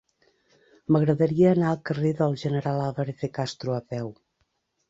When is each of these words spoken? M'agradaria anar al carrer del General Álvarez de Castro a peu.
M'agradaria 0.95 1.51
anar 1.57 1.67
al 1.73 1.77
carrer 1.91 2.13
del 2.21 2.35
General 2.45 2.81
Álvarez 2.87 3.23
de 3.27 3.33
Castro 3.39 3.77
a 3.77 3.81
peu. 3.95 4.11